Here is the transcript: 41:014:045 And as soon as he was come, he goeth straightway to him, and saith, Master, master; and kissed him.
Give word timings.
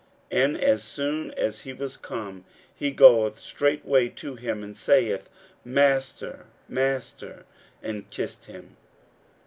41:014:045 0.31 0.43
And 0.45 0.57
as 0.63 0.83
soon 0.83 1.31
as 1.35 1.59
he 1.59 1.73
was 1.73 1.95
come, 1.95 2.43
he 2.73 2.89
goeth 2.89 3.39
straightway 3.39 4.09
to 4.09 4.33
him, 4.33 4.63
and 4.63 4.75
saith, 4.75 5.29
Master, 5.63 6.47
master; 6.67 7.45
and 7.83 8.09
kissed 8.09 8.45
him. 8.45 8.77